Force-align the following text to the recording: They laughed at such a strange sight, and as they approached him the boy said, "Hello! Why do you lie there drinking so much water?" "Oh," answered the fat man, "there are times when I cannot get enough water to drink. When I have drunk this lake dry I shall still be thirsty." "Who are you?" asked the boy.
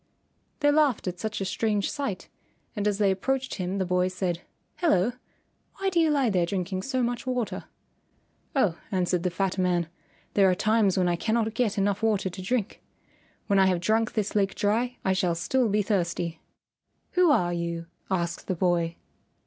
They 0.61 0.71
laughed 0.71 1.07
at 1.07 1.19
such 1.19 1.41
a 1.41 1.45
strange 1.45 1.91
sight, 1.91 2.27
and 2.75 2.87
as 2.87 2.97
they 2.97 3.11
approached 3.11 3.53
him 3.53 3.77
the 3.77 3.85
boy 3.85 4.07
said, 4.07 4.41
"Hello! 4.77 5.11
Why 5.75 5.91
do 5.91 5.99
you 5.99 6.09
lie 6.09 6.31
there 6.31 6.47
drinking 6.47 6.81
so 6.81 7.03
much 7.03 7.27
water?" 7.27 7.65
"Oh," 8.55 8.79
answered 8.91 9.21
the 9.21 9.29
fat 9.29 9.59
man, 9.59 9.87
"there 10.33 10.49
are 10.49 10.55
times 10.55 10.97
when 10.97 11.07
I 11.07 11.15
cannot 11.17 11.53
get 11.53 11.77
enough 11.77 12.01
water 12.01 12.31
to 12.31 12.41
drink. 12.41 12.81
When 13.45 13.59
I 13.59 13.67
have 13.67 13.79
drunk 13.79 14.13
this 14.13 14.33
lake 14.33 14.55
dry 14.55 14.97
I 15.05 15.13
shall 15.13 15.35
still 15.35 15.69
be 15.69 15.83
thirsty." 15.83 16.39
"Who 17.11 17.29
are 17.29 17.53
you?" 17.53 17.85
asked 18.09 18.47
the 18.47 18.55
boy. 18.55 18.95